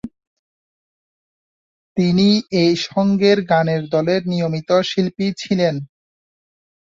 [1.97, 2.27] তিনি
[2.61, 5.75] এই সংঘের গানের দলের নিয়মিত শিল্পী ছিলেন।